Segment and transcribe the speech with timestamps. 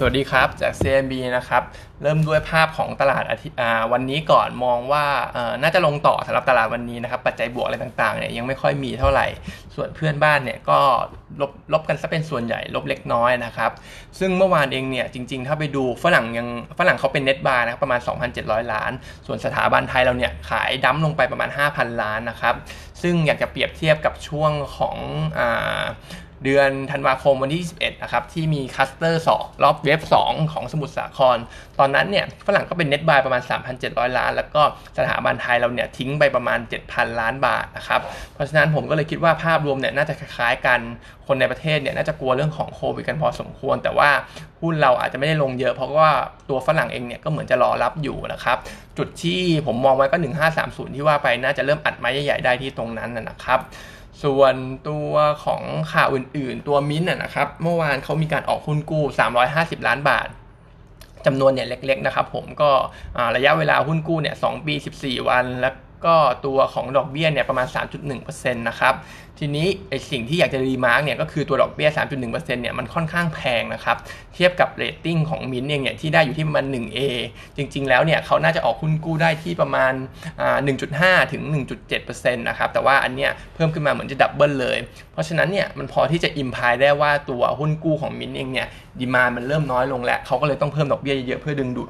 [0.00, 1.62] สวัสดีครับจาก CMB นะครับ
[2.02, 3.24] เริ่มด้วยภาพของตลาด
[3.92, 5.04] วันนี้ก่อนมองว่า
[5.62, 9.26] น่าจะลงต่อสำหรับตลาดวันนี้นะครับปัจจัยบวกอะไรต่างๆเนี่ยยังไม่ค่อยมีเท่าไหร่
[9.74, 10.80] ส่วนเพื่อนบ้านเนี่ยก็
[11.40, 13.70] ลบลบกันซะเป็นส่วนใหญ่ลบเล็กน้อยนะครับ
[14.18, 18.00] ซึ่งเมื่อวานเองเนี่ยจริงๆ ถ้าไปดูฝรั่งยังฝรั่งเขาเป็น net buy นะครับประมาณ
[18.36, 18.92] 2,700 ล้าน
[19.26, 22.54] ส่วนสถาบันไทยเราเนี่ยขาย dump ลงไปประมาณ 5,000 ล้านนะครับ
[23.02, 24.96] ซึ่งอยากจะเปรียบเทียบกับช่วงของ
[26.44, 31.36] เดือนธันวาคมวันที่ 21 นะครับ ที่มี cluster สองรอบ wave 2ของสมุทรสาคร
[31.78, 33.42] ตอนนั้นเนี่ยฝรั่งก็เป็น net buy ประมาณ
[33.78, 34.62] 3,700 ล้าน แล้วก็
[34.98, 38.00] สถาบันไทยเราเนี่ยทิ้งไปประมาณ 7,000 ล้านบาทนะครับ
[38.34, 40.80] เพราะฉะนั้นผมก็เลยคิดว่าภาพรวมเนี่ยน่าจะคล้ายๆกัน
[41.26, 44.10] คนในประเทศเนี่ยน่าจะกลัวเรื่องของโควิดกันพอสมควร แต่ว่า
[44.60, 46.10] หุ้นเราอาจจะไม่ได้ลงเยอะ เพราะว่า
[46.48, 48.58] ตัวฝรั่งเองเนี่ยก็เหมือนจะรอรับอยู่นะครับ
[48.98, 50.16] จุดที่ผมมองไว้ก็
[50.56, 53.60] 1530 ที่ว่าไปน่าจะเริ่มอัดไม้ใหญ่ๆได้ที่ตรงนั้นนะครับ
[54.24, 54.54] ส่วน
[54.88, 55.12] ตัว
[55.44, 59.04] ของข่าวอื่นๆ ตัวมิ้นท์นะครับ เมื่อวานเขามีการออกหุ้นกู้
[59.44, 60.28] 350 ล้านบาท
[61.26, 62.70] จำนวนเนี่ยเล็กๆนะครับผมก็
[63.36, 65.70] ระยะเวลาหุ้นกู้เนี่ย2ปี 14 วันและ
[66.04, 66.14] ก็
[66.46, 67.66] ตัวของดอกเบี้ยเนี่ยประมาณ
[68.12, 68.94] 3.1%นะครับ
[69.38, 73.96] ทีนี้ไอสิ่งที่อยากจะ remark เนี่ยก็คือตัวดอกเบี้ย 3.1%เนี่ยมันค่อนข้างแพงนะครับ
[74.34, 76.98] เทียบกับเรตติ้งของมินเองเนี่ยที่ได้อยู่ที่ประมาณ 1A
[77.56, 79.92] จริงๆ แล้วเนี่ยเขาน่าจะออกหุ้นกู้ได้ที่ประมาณ
[80.62, 81.42] 1.5 ถึง
[81.88, 84.78] 1.7%นะครับ แต่ว่าอันเนี้ยเพิ่มขึ้นมาเหมือนจะ double เลย
[85.12, 88.68] เพราะฉะนั้นเนี่ยมันพอที่จะ imply ได้ว่าตัวหุ้นกู้ของมินเองเนี่ย
[89.00, 91.88] demand มันเริ่มน้อยลงแล้วเขาก็เลยต้องเพิ่มดอกเบี้ยเยอะเพื่อดึงดูด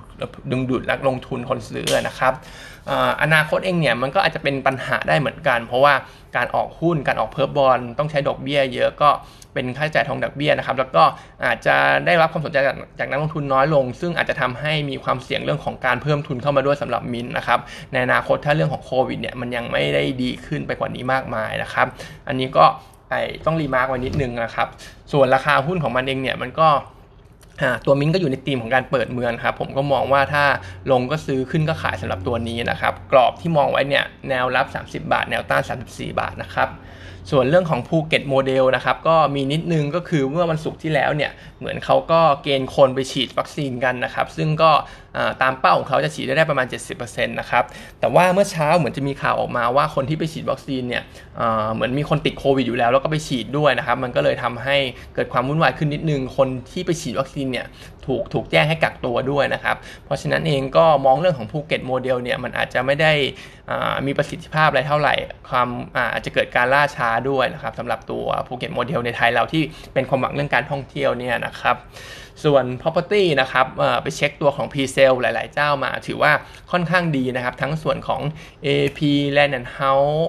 [0.50, 2.34] ดึงดูดนักลงทุนคนซื้อนะครับ
[3.22, 5.94] อนาคตเองเนี่ยมันก็อาจจะเป็นปัญหาได้เหมือนกัน เพราะว่า
[6.36, 9.10] การออกหุ้นการออก perp bond ต้องใช้ดอกเบี้ย เยอะก็
[9.54, 11.04] เป็นค่าใช้จ่ายของดอกเบี้ยนะครับ แล้วก็
[11.44, 17.58] อาจจะได้รับความสนใจจากจากนักลงทุนน้อยลง ซึ่งอาจจะทำให้มีความเสี่ยงเรื่องของการเพิ่มทุนเข้ามาด้วยสำหรับมินนะครับ
[17.92, 21.86] ในอนาคตถ้าเรื่องของโควิดเนี่ยมันยังไม่ได้ดีขึ้นไปกว่านี้มากมายนะครับ
[22.28, 22.64] อันนี้ก็
[23.46, 24.69] ต้อง remark ไว้นิดนึงนะครับ
[25.12, 26.69] ส่วนราคาหุ้นของมันเองเนี่ยมันก็
[27.87, 30.45] ตัวมิ้นก็อยู่ในธีมของการเปิดเมืองครับผมก็มองว่าถ้า
[30.91, 36.69] ลงก็ซื้อขึ้นก็ขายสำหรับตัวนี้นะครับ กรอบที่มองไว้เนี่ยแนวรับ 30 บาท แนวต้าน 34 บาทนะครับ
[37.31, 44.71] ส่วนเรื่องของภูเก็ตโมเดลนะครับก็มีนิดนึงก็คือเมื่อวันศุกร์ที่แล้วเนี่ยเหมือนเขาก็เกณฑ์คนไปฉีดวัคซีนกันนะครับ ซึ่งก็
[45.43, 47.65] ตามเป้าของเขาจะฉีดได้ประมาณ 70%นะครับ
[48.01, 51.03] แต่ว่าเมื่อเช้าเหมือนจะมีข่าวออกมาว่าคนที่ไปฉีดวัคซีนเนี่ย
[51.75, 54.77] เหมือนมีคนติดโควิดอยู่แล้วแล้วก็ไปฉีดด้วยนะครับ มันก็เลยทำให้
[55.15, 57.67] เกิดความวุ่นวายขึ้นนิดนึง คนที่ไปฉีดวัคซีนเนี่ย
[58.06, 63.12] ถูกถูกแจ้งให้กักตัวด้วยนะครับ เพราะฉะนั้นเองก็มองเรื่องของภูเก็ตโมเดลเนี่ยมันอาจจะไม่ได้
[64.06, 65.15] มีประสิทธิภาพอะไรเท่าไหร่
[65.50, 65.69] ความ
[66.15, 69.62] อาจจะเกิดการล่าช้าด้วยนะครับสำหรับตัวภูเก็ตโมเดลในไทยเราที่
[69.94, 71.76] เป็นความหวังเรื่องการท่องเที่ยวเนี่ยนะครับ
[72.44, 73.66] ส่วน property นะครับ
[74.02, 76.32] ไปเช็คตัวของ pre-sale หลาย ๆ เจ้ามาถือว่า
[76.72, 78.20] ค่อนข้างดีนะครับ ทั้งส่วนของ
[78.66, 78.98] AP
[79.36, 80.22] Land and House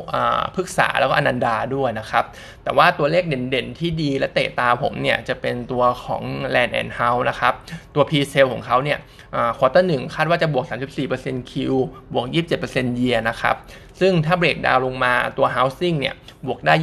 [0.56, 2.24] พฤกษาแล้วก็อนันดาด้วยนะครับ
[2.64, 6.24] แต่ว่าตัวเลขเด่น ๆ ที่ดีและเตะตาผมเนี่ย จะเป็นตัวของ
[6.56, 7.54] Land and House นะครับ
[7.96, 8.98] ตัว pre-sale ของเขาเนี่ย
[9.58, 10.66] ควอเตอร์หนึ่งคาดว่าจะบวก
[11.08, 11.54] 34% Q
[12.14, 12.26] บวก
[12.64, 13.56] 27% year นะครับ
[14.00, 16.16] ซึ่งถ้าเบรกดาวลงมาตัว housing เนี่ย
[16.48, 16.74] บวกได้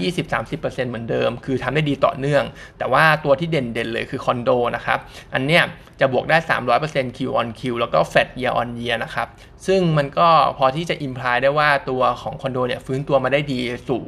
[0.40, 2.44] 20-30%เหมือนเดิม คือทำได้ดีต่อเนื่อง
[2.78, 4.98] แต่ว่าตัวที่เด่นๆเลยคือคอนโดนะครับ
[5.34, 5.62] อันเนี้ย
[6.00, 6.38] จะบวกได้
[6.78, 9.28] 300% Q on Q แล้วก็ flat year on year นะครับ
[9.66, 10.28] ซึ่งมันก็
[10.58, 14.04] พอที่จะอิมพลายได้ว่าตัวของคอนโดเนี่ยฟื้นตัวมาได้ดีสู่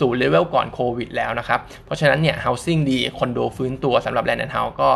[0.00, 4.90] สู่เลเวลก่อนโควิดแล้วนะครับ เพราะฉะนั้นเนี่ย housing ดี คอนโดฟื้นตัวสำหรับ land and house ก็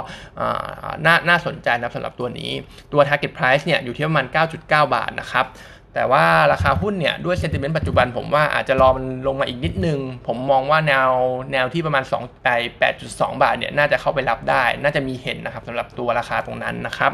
[1.07, 2.51] น่าน่าสนใจนะสำหรับตัวนี้
[2.93, 4.27] ตัว target price เนี่ยอยู่ที่ประมาณ
[4.61, 5.47] 9.9 บาทนะครับ
[5.95, 11.11] แต่ว่าราคาหุ้นเนี่ยด้วย sentiment ปัจจุบันผมว่าอาจจะรอมันลงมาอีกนิดนึง ผมมองว่าแนว
[11.53, 12.49] แนวที่ประมาณ2ไป
[12.97, 17.13] 8.2 บาทเนี่ยน่าจะเข้าไปรับได้ น่าจะมีเห็นนะครับสำหรับตัวราคาตรงนั้นนะครับ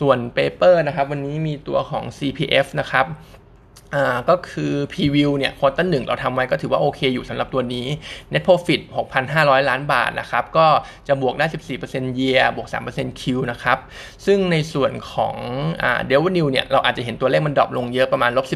[0.00, 3.06] ส่วน paper นะครับ วันนี้มีตัวของ CPF นะครับ
[3.96, 7.86] อ่าก็คือ preview เนี่ย quarter หนึ่งเราทำไว้ก็ถือว่าโอเคอยู่สำหรับตัวนี้
[8.32, 8.80] net profit
[9.24, 10.66] 6,500 ล้านบาทนะครับ ก็
[11.08, 11.46] จะบวกได้
[11.82, 13.78] 14% year บวก 3% Q นะครับ
[14.26, 15.36] ซึ่งในส่วนของ
[15.82, 18.46] อ่า revenue เนี่ยเราอาจจะเห็นตัวเลขมัน drop ลงเยอะประมาณลบ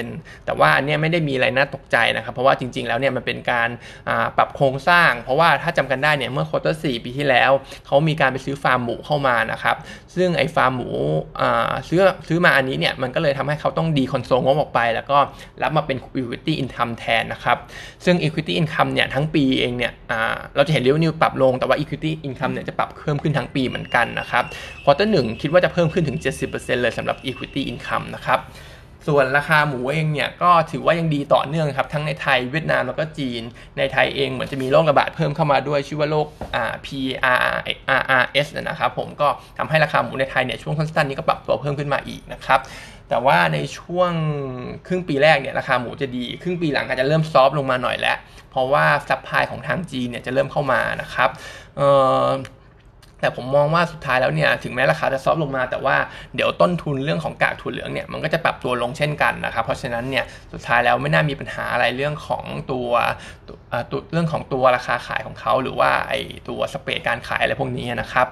[0.00, 3.68] 17%แต่ว่าอันนี้ไม่ได้มีอะไรน่าตกใจนะครับ เพราะว่าจริง ๆ แล้วเนี่ยมันเป็นการ
[4.08, 7.50] อ่าปรับโครงสร้าง เพราะว่าถ้าจำกันได้เนี่ยเมื่อ quarter 4ปีที่แล้ว
[7.86, 9.76] เขามีการไปซื้อฟาร์มหมูเข้ามานะครับ
[10.16, 10.90] ซึ่งไอ้ฟาร์มหมู
[11.40, 15.18] อ่าซื้อซื้อมาอันนี้เนี่ยมันก็เลยทำให้เขาต้อง deconsol งบออกไป แล้วก็
[15.62, 17.58] รับมาเป็น equity income แทนนะครับ
[18.04, 19.92] ซึ่ง equity income เนี่ยทั้งปีเองเนี่ย
[20.56, 24.44] เราจะเห็น revenue ปรับลงแต่ว่า equity income เนี่ยจะปรับเพิ่มขึ้นทั้งปีเหมือนกันนะครับ
[24.84, 26.18] quarter หนึ่งคิดว่าจะเพิ่มขึ้นถึง
[26.48, 28.40] 70%เลยสำหรับ equity income นะครับ
[29.10, 33.42] ส่วนราคาหมูเองเนี่ยก็ถือว่ายังดีต่อเนื่องครับทั้งในไทยเวียดนามแล้วก็จีน
[33.78, 36.26] ในไทยเองเหมือนจะมีโรคระบาดเพิ่มเข้ามาด้วยชื่อว่าโรค
[36.86, 39.28] PRRS นะครับผมก็
[39.58, 42.60] ทำให้ราคาหมูในไทยเนี่ยช่วงสั้นๆนี้ก็ปรับตัวเพิ่มขึ้นมาอีกนะครับ
[43.08, 44.12] แต่ว่าในช่วง
[44.86, 48.16] ครึ่งปีแรกเนี่ยราคาหมูจะดี ครึ่งปีหลังอาจจะเริ่มซอฟลงมาหน่อยแล้ว
[48.50, 51.30] เพราะว่า supply ของทางจีนเนี่ยจะเริ่มเข้ามานะครับ
[53.20, 55.96] แต่ผมมองว่าสุดท้ายแล้วเนี่ยถึงแม้ราคาจะ soft ลงมา แต่ว่า
[56.34, 62.88] เดี๋ยวต้นทุนเรื่องของกากถั่วเหลืองเนี่ยมันก็จะปรับตัวลงเช่นกันนะครับ เพราะฉะนั้นเนี่ยสุดท้ายแล้วไม่น่ามีปัญหาอะไรเรื่องของตัว
[64.12, 66.14] เรื่องของตัวราคาขายของเขา หรือว่าไอ
[66.48, 68.28] ตัว spread การขายอะไรพวกนี้นะครับ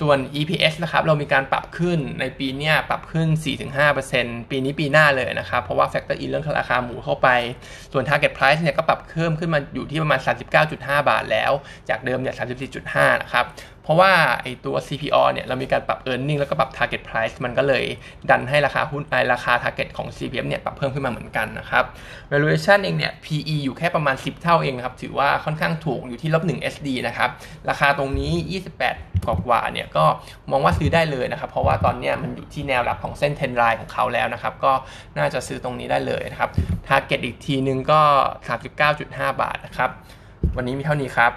[0.00, 3.28] ส่วน EPS นะครับเรามีการปรับขึ้นในปีนี้ปรับขึ้น
[3.88, 7.28] 4-5%ปีนี้ปีหน้าเลยนะครับ เพราะว่า factor in เรื่องราคาหมูเข้าไป
[7.92, 10.20] ส่วน Target Price เนี่ยก็ปรับเพิ่มขึ้นมาอยู่ที่ประมาณ
[10.64, 11.52] 39.5 บาทแล้ว
[11.88, 12.34] จากเดิมเนี่ย
[12.78, 13.44] 34.5 นะครับ
[13.82, 14.12] เพราะว่า
[14.42, 17.84] ไอตัว CPO เนี่ยเรามีการปรับ e a r n i n g แล้วก็ปรับ target price มันก็เลย
[18.30, 21.84] ดันให้ราคาหุ้นไอราคา target ของ CPF เนี่ยปรับเพิ่มขึ้นมาเหมือนกันนะครับ
[22.30, 27.30] valuation เองเนี่ย PE อยู่แค่ประมาณ 10 เท่าเองนะครับถือว่าค่อนข้างถูกอยู่ที่ลบ1 SD นะครับ
[27.70, 28.32] ราคาตรงนี้
[28.86, 30.04] 28กว่าเนี่ยก็
[30.50, 34.72] มองว่าซื้อได้เลยนะครับเพราะว่าตอนนี้มันอยู่ที่แนวรับของเส้นเทนไลน์ของเขาแล้วนะครับก็
[35.18, 36.50] น่าจะซื้อตรงนี้ได้เลยนะครับ
[36.88, 38.00] target อีกทีนึงก็
[38.70, 39.90] 39.5 บาทนะครับ
[40.56, 41.32] วันนี้มีเท่านี้ครับ